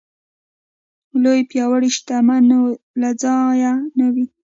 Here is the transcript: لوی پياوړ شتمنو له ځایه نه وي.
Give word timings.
لوی 1.23 1.39
پياوړ 1.49 1.81
شتمنو 1.95 2.61
له 3.01 3.09
ځایه 3.23 3.73
نه 3.97 4.07
وي. 4.13 4.25